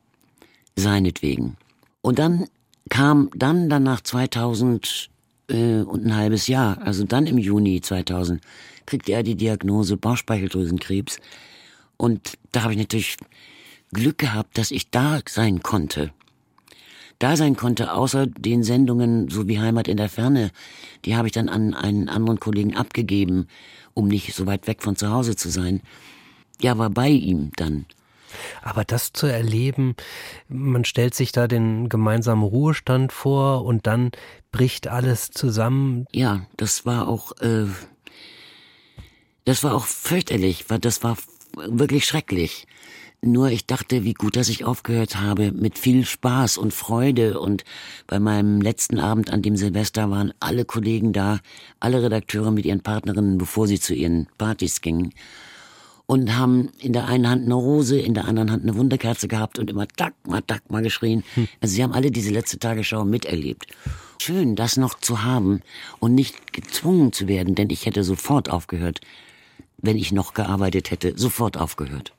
[0.75, 1.58] seinetwegen.
[2.01, 2.45] Und dann
[2.89, 5.10] kam dann danach 2000
[5.49, 8.41] äh, und ein halbes Jahr, also dann im Juni 2000,
[8.86, 11.19] kriegte er die Diagnose Bauchspeicheldrüsenkrebs.
[11.97, 13.17] Und da habe ich natürlich
[13.91, 16.12] Glück gehabt, dass ich da sein konnte.
[17.19, 20.51] Da sein konnte, außer den Sendungen so wie Heimat in der Ferne,
[21.03, 23.47] die habe ich dann an einen anderen Kollegen abgegeben,
[23.93, 25.82] um nicht so weit weg von zu Hause zu sein.
[26.62, 27.86] Ja, war bei ihm dann.
[28.62, 29.96] Aber das zu erleben,
[30.48, 34.12] man stellt sich da den gemeinsamen Ruhestand vor und dann
[34.52, 36.06] bricht alles zusammen.
[36.12, 37.65] Ja, das war auch, äh,
[39.46, 41.18] das war auch fürchterlich, das war
[41.56, 42.68] wirklich schrecklich.
[43.22, 47.42] Nur ich dachte, wie gut, dass ich aufgehört habe, mit viel Spaß und Freude.
[47.42, 47.65] Und
[48.08, 51.39] bei meinem letzten Abend an dem Silvester waren alle Kollegen da,
[51.82, 55.13] alle Redakteure mit ihren Partnerinnen, bevor sie zu ihren Partys gingen
[56.10, 59.60] und haben in der einen Hand eine Rose, in der anderen Hand eine Wunderkerze gehabt
[59.60, 61.24] und immer Dagmar, Dagmar geschrien.
[61.62, 63.67] Also sie haben alle diese letzte Tagesschau miterlebt.
[64.19, 65.62] Schön, das noch zu haben
[66.00, 69.02] und nicht gezwungen zu werden, denn ich hätte sofort aufgehört,
[69.78, 72.12] wenn ich noch gearbeitet hätte, sofort aufgehört.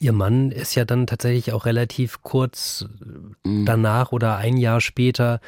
[0.00, 2.86] Ihr Mann ist ja dann tatsächlich auch relativ kurz
[3.44, 3.66] mhm.
[3.66, 5.42] danach oder ein Jahr später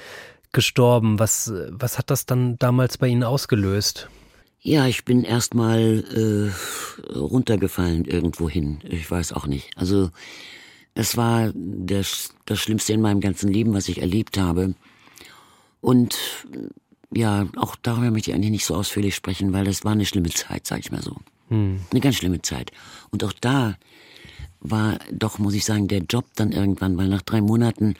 [0.53, 1.19] gestorben.
[1.19, 4.11] Was, was hat das dann damals bei Ihnen ausgelöst?
[4.61, 8.81] Ja, ich bin erstmal äh, runtergefallen irgendwo hin.
[8.83, 9.71] Ich weiß auch nicht.
[9.77, 10.11] Also
[10.95, 14.75] es war das, das Schlimmste in meinem ganzen Leben, was ich erlebt habe.
[15.81, 16.19] Und
[17.14, 20.31] ja, auch darüber möchte ich eigentlich nicht so ausführlich sprechen, weil das war eine schlimme
[20.31, 21.16] Zeit, sag ich mal so.
[21.49, 21.81] Hm.
[21.90, 22.73] Eine ganz schlimme Zeit.
[23.11, 23.77] Und auch da
[24.61, 27.95] war doch, muss ich sagen, der Job dann irgendwann, weil nach drei Monaten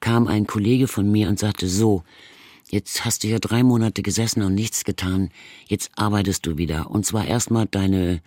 [0.00, 2.02] kam ein Kollege von mir und sagte, so,
[2.68, 5.30] Jetzt hast du hier drei Monate gesessen und nichts getan.
[5.66, 6.90] Jetzt arbeitest du wieder.
[6.90, 8.20] Und zwar erstmal deine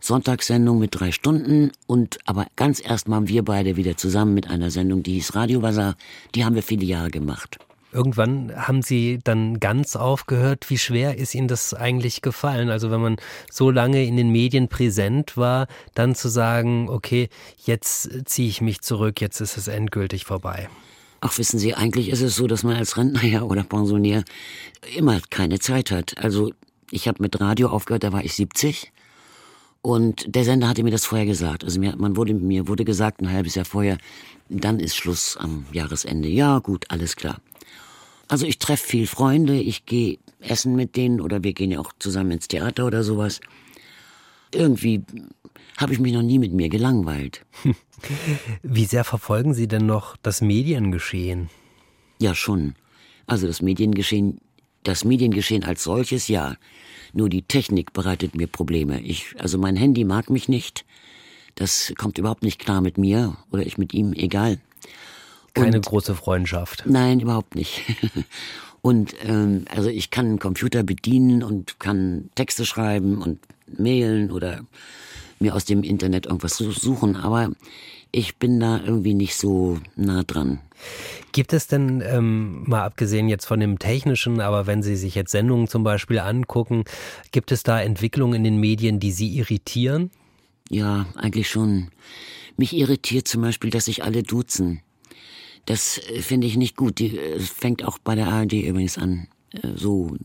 [0.00, 5.02] Sonntagssendung mit drei Stunden und aber ganz erstmal wir beide wieder zusammen mit einer Sendung,
[5.02, 5.96] die hieß Radio Bazaar.
[6.34, 7.58] Die haben wir viele Jahre gemacht.
[7.92, 10.70] Irgendwann haben Sie dann ganz aufgehört.
[10.70, 12.70] Wie schwer ist Ihnen das eigentlich gefallen?
[12.70, 13.16] Also wenn man
[13.50, 17.28] so lange in den Medien präsent war, dann zu sagen, okay,
[17.64, 20.68] jetzt ziehe ich mich zurück, jetzt ist es endgültig vorbei.
[21.20, 24.24] Ach, wissen Sie, eigentlich ist es so, dass man als Rentner ja oder Pensionär
[24.96, 26.16] immer keine Zeit hat.
[26.18, 26.52] Also
[26.90, 28.92] ich habe mit Radio aufgehört, da war ich 70.
[29.82, 31.64] Und der Sender hatte mir das vorher gesagt.
[31.64, 33.98] Also mir, man wurde, mir wurde gesagt, ein halbes Jahr vorher,
[34.48, 36.28] dann ist Schluss am Jahresende.
[36.28, 37.40] Ja, gut, alles klar.
[38.28, 41.92] Also ich treffe viel Freunde, ich gehe essen mit denen oder wir gehen ja auch
[41.98, 43.40] zusammen ins Theater oder sowas.
[44.52, 45.02] Irgendwie
[45.80, 47.44] habe ich mich noch nie mit mir gelangweilt.
[48.62, 51.48] Wie sehr verfolgen Sie denn noch das Mediengeschehen?
[52.20, 52.74] Ja, schon.
[53.26, 54.40] Also das Mediengeschehen,
[54.82, 56.56] das Mediengeschehen als solches, ja.
[57.12, 59.00] Nur die Technik bereitet mir Probleme.
[59.00, 60.84] Ich, also mein Handy mag mich nicht.
[61.54, 64.58] Das kommt überhaupt nicht klar mit mir oder ich mit ihm, egal.
[65.54, 66.84] Keine und, große Freundschaft.
[66.86, 67.82] Nein, überhaupt nicht.
[68.82, 74.64] und ähm, also ich kann einen Computer bedienen und kann Texte schreiben und mailen oder
[75.40, 77.50] mir aus dem Internet irgendwas suchen, aber
[78.12, 80.60] ich bin da irgendwie nicht so nah dran.
[81.32, 85.30] Gibt es denn, ähm, mal abgesehen jetzt von dem Technischen, aber wenn Sie sich jetzt
[85.30, 86.84] Sendungen zum Beispiel angucken,
[87.32, 90.10] gibt es da Entwicklungen in den Medien, die Sie irritieren?
[90.68, 91.90] Ja, eigentlich schon.
[92.56, 94.82] Mich irritiert zum Beispiel, dass sich alle duzen.
[95.66, 96.98] Das äh, finde ich nicht gut.
[96.98, 99.28] Die äh, fängt auch bei der ARD übrigens an.
[99.52, 100.16] Äh, so,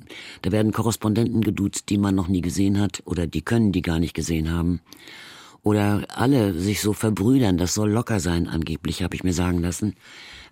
[0.41, 3.99] da werden Korrespondenten geduzt, die man noch nie gesehen hat oder die können die gar
[3.99, 4.81] nicht gesehen haben.
[5.63, 9.95] Oder alle sich so verbrüdern, das soll locker sein, angeblich, habe ich mir sagen lassen.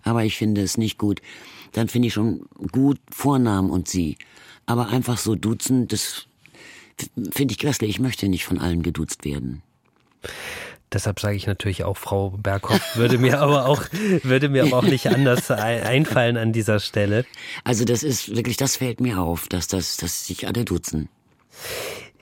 [0.02, 1.22] Aber ich finde es nicht gut.
[1.72, 4.16] Dann finde ich schon gut Vornamen und sie.
[4.66, 6.26] Aber einfach so duzen, das
[7.30, 7.90] finde ich grässlich.
[7.90, 9.62] Ich möchte nicht von allen geduzt werden.
[10.94, 13.82] Deshalb sage ich natürlich auch Frau Berghoff, würde mir aber auch,
[14.22, 17.24] würde mir aber auch nicht anders einfallen an dieser Stelle.
[17.64, 21.08] Also das ist wirklich, das fällt mir auf, dass das, dass sich alle duzen.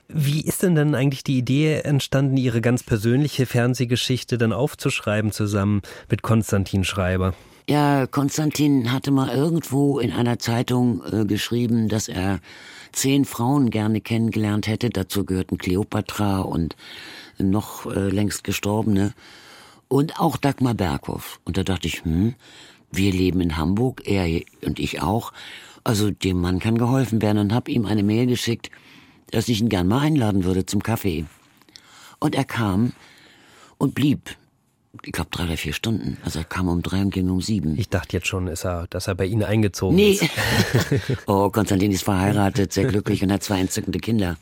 [0.07, 5.81] Wie ist denn dann eigentlich die Idee entstanden, Ihre ganz persönliche Fernsehgeschichte dann aufzuschreiben zusammen
[6.09, 7.33] mit Konstantin Schreiber?
[7.69, 12.39] Ja, Konstantin hatte mal irgendwo in einer Zeitung äh, geschrieben, dass er
[12.91, 14.89] zehn Frauen gerne kennengelernt hätte.
[14.89, 16.75] Dazu gehörten Kleopatra und
[17.37, 19.13] noch äh, längst gestorbene
[19.87, 21.39] und auch Dagmar Berghoff.
[21.45, 22.35] Und da dachte ich, hm,
[22.91, 25.33] wir leben in Hamburg, er und ich auch.
[25.83, 28.69] Also dem Mann kann geholfen werden und habe ihm eine Mail geschickt,
[29.31, 31.25] dass ich ihn gern mal einladen würde zum Kaffee.
[32.19, 32.93] Und er kam
[33.77, 34.35] und blieb.
[35.01, 36.17] Ich glaube drei oder vier Stunden.
[36.23, 37.79] Also er kam um drei und ging um sieben.
[37.79, 40.11] Ich dachte jetzt schon, ist er, dass er bei Ihnen eingezogen nee.
[40.11, 40.29] ist.
[41.25, 44.37] oh, Konstantin ist verheiratet, sehr glücklich und hat zwei entzückende Kinder.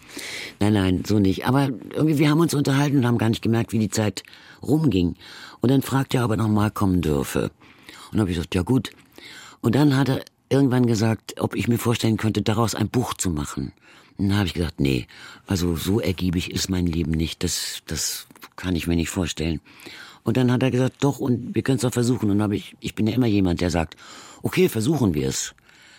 [0.60, 1.46] Nein, nein, so nicht.
[1.48, 4.24] Aber irgendwie, wir haben uns unterhalten und haben gar nicht gemerkt, wie die Zeit
[4.62, 5.16] rumging.
[5.62, 7.44] Und dann fragte er, ob er noch mal kommen dürfe.
[7.44, 7.52] Und
[8.12, 8.92] dann habe ich gesagt, ja gut.
[9.62, 13.30] Und dann hat er irgendwann gesagt, ob ich mir vorstellen könnte, daraus ein Buch zu
[13.30, 13.72] machen.
[14.18, 15.08] Dann habe ich gesagt, nee,
[15.48, 17.42] also so ergiebig ist mein Leben nicht.
[17.42, 19.62] Das, das kann ich mir nicht vorstellen.
[20.24, 22.30] Und dann hat er gesagt, doch, und wir können es doch versuchen.
[22.30, 23.96] Und habe ich, ich bin ja immer jemand, der sagt,
[24.42, 25.54] okay, versuchen wir es.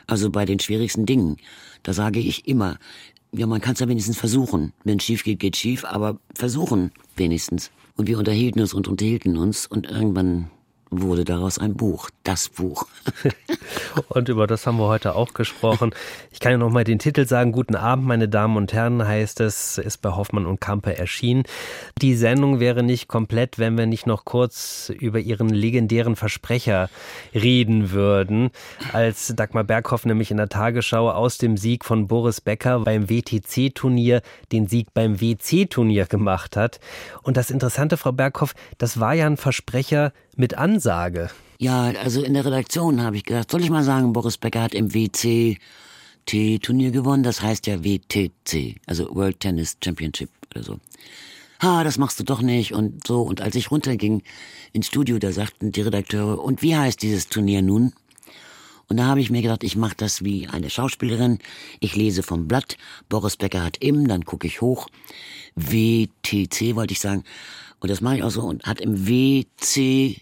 [0.06, 1.36] Also bei den schwierigsten Dingen,
[1.82, 2.78] da sage ich immer,
[3.32, 4.72] ja, man kann es ja wenigstens versuchen.
[4.84, 7.70] Wenn es schief geht, geht schief, aber versuchen wenigstens.
[7.96, 10.50] Und wir unterhielten uns und unterhielten uns und irgendwann
[10.92, 12.86] wurde daraus ein Buch, das Buch.
[14.08, 15.94] und über das haben wir heute auch gesprochen.
[16.30, 17.52] Ich kann ja noch mal den Titel sagen.
[17.52, 21.44] Guten Abend, meine Damen und Herren, heißt es, ist bei Hoffmann und Kampe erschienen.
[22.00, 26.90] Die Sendung wäre nicht komplett, wenn wir nicht noch kurz über ihren legendären Versprecher
[27.34, 28.50] reden würden.
[28.92, 34.20] Als Dagmar Berghoff nämlich in der Tagesschau aus dem Sieg von Boris Becker beim WTC-Turnier
[34.52, 36.80] den Sieg beim WC-Turnier gemacht hat.
[37.22, 41.30] Und das Interessante, Frau Berghoff, das war ja ein Versprecher, mit Ansage.
[41.58, 44.74] Ja, also in der Redaktion habe ich gedacht, soll ich mal sagen, Boris Becker hat
[44.74, 47.22] im WCT-Turnier gewonnen.
[47.22, 50.80] Das heißt ja WTC, also World Tennis Championship oder so.
[51.62, 53.22] Ha, das machst du doch nicht und so.
[53.22, 54.22] Und als ich runterging
[54.72, 57.92] ins Studio, da sagten die Redakteure, und wie heißt dieses Turnier nun?
[58.88, 61.38] Und da habe ich mir gedacht, ich mache das wie eine Schauspielerin.
[61.78, 62.76] Ich lese vom Blatt,
[63.08, 64.88] Boris Becker hat im, dann gucke ich hoch.
[65.54, 67.22] WTC wollte ich sagen.
[67.82, 70.16] Und das mache ich auch so und hat im WC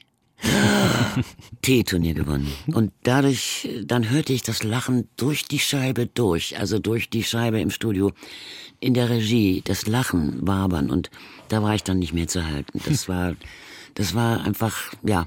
[1.63, 2.51] T-Turnier gewonnen.
[2.67, 7.61] Und dadurch, dann hörte ich das Lachen durch die Scheibe durch, also durch die Scheibe
[7.61, 8.13] im Studio,
[8.81, 11.11] in der Regie, das Lachen wabern und
[11.49, 12.81] da war ich dann nicht mehr zu halten.
[12.87, 13.37] Das war,
[13.95, 15.27] das war einfach, ja.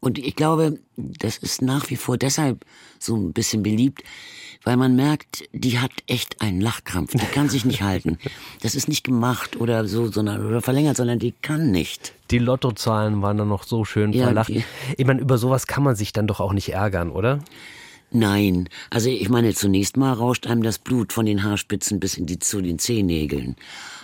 [0.00, 2.64] Und ich glaube, das ist nach wie vor deshalb
[2.98, 4.02] so ein bisschen beliebt,
[4.64, 7.12] weil man merkt, die hat echt einen Lachkrampf.
[7.12, 8.18] Die kann sich nicht halten.
[8.62, 12.12] Das ist nicht gemacht oder so, sondern oder verlängert, sondern die kann nicht.
[12.30, 14.50] Die Lottozahlen waren dann noch so schön ja, verlacht.
[14.50, 17.40] Ich meine, über sowas kann man sich dann doch auch nicht ärgern, oder?
[18.10, 22.26] Nein, also ich meine, zunächst mal rauscht einem das Blut von den Haarspitzen bis in
[22.26, 23.56] die, zu den Zehennägeln.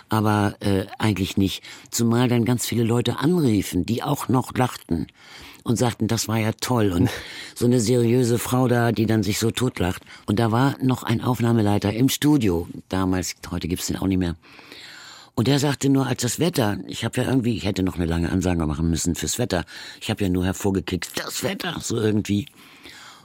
[0.09, 1.63] Aber äh, eigentlich nicht.
[1.89, 5.07] Zumal dann ganz viele Leute anriefen, die auch noch lachten
[5.63, 6.91] und sagten, das war ja toll.
[6.91, 7.09] Und
[7.55, 10.03] so eine seriöse Frau da, die dann sich so totlacht.
[10.25, 12.67] Und da war noch ein Aufnahmeleiter im Studio.
[12.89, 14.35] Damals, heute gibt's den auch nicht mehr.
[15.35, 18.05] Und der sagte nur, als das Wetter, ich habe ja irgendwie, ich hätte noch eine
[18.05, 19.65] lange Ansage machen müssen fürs Wetter.
[19.99, 22.47] Ich habe ja nur hervorgekickt, das Wetter, so irgendwie.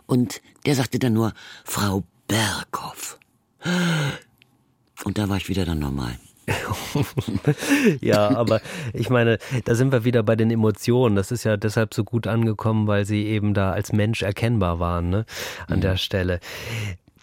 [0.07, 1.35] Und der sagte dann nur,
[1.65, 3.19] Frau Berghoff.
[5.05, 6.19] Und da war ich wieder dann normal.
[8.01, 8.61] ja, aber
[8.93, 11.17] ich meine, da sind wir wieder bei den Emotionen.
[11.17, 15.11] Das ist ja deshalb so gut angekommen, weil sie eben da als Mensch erkennbar waren,
[15.11, 15.25] ne?
[15.67, 15.83] An mhm.
[15.83, 16.41] der Stelle.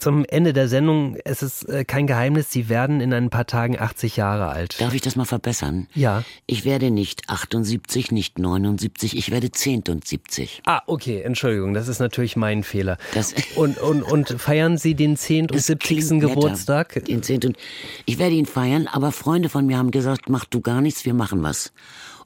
[0.06, 3.80] Zum Ende der Sendung, es ist äh, kein Geheimnis, Sie werden in ein paar Tagen
[3.80, 4.80] 80 Jahre alt.
[4.80, 5.88] Darf ich das mal verbessern?
[5.96, 6.24] Ja.
[6.46, 10.62] Ich werde nicht 78, nicht 79, ich werde 70.
[10.68, 13.00] Ah, okay, Entschuldigung, das ist natürlich mein Fehler.
[13.16, 15.50] Das und, und, und feiern Sie den 10.
[15.50, 16.20] und 70.
[16.20, 17.04] Geburtstag?
[17.06, 17.44] Den 10.
[17.44, 17.58] Und
[18.06, 21.16] ich werde ihn feiern, aber Freunde von mir haben gesagt, mach du gar nichts, wir
[21.16, 21.74] machen was.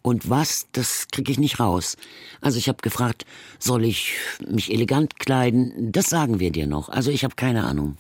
[0.02, 1.98] Und was, das kriege ich nicht raus.
[2.42, 3.26] Also ich habe gefragt,
[3.60, 4.14] soll ich
[4.48, 5.92] mich elegant kleiden?
[5.92, 6.90] Das sagen wir dir noch.
[6.90, 7.98] Also ich habe keine Ahnung.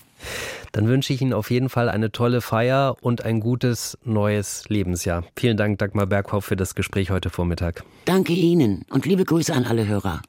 [0.71, 5.23] Dann wünsche ich Ihnen auf jeden Fall eine tolle Feier und ein gutes neues Lebensjahr.
[5.35, 7.83] Vielen Dank, Dagmar Berghoff, für das Gespräch heute Vormittag.
[8.05, 10.21] Danke Ihnen und liebe Grüße an alle Hörer.